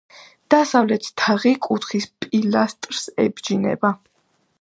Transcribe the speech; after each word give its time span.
დასავლეთი 0.51 1.11
თაღი 1.23 1.51
კუთხის 1.67 2.07
პილასტრს 2.25 3.03
ებჯინება. 3.27 3.93